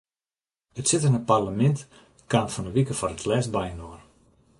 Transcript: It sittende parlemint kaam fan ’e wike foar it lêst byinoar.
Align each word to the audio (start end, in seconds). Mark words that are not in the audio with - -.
It 0.81 0.87
sittende 0.89 1.21
parlemint 1.29 1.79
kaam 2.31 2.47
fan 2.53 2.67
’e 2.69 2.75
wike 2.75 2.95
foar 2.97 3.13
it 3.15 3.27
lêst 3.29 3.53
byinoar. 3.55 4.01